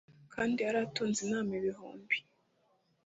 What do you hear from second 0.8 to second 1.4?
atunze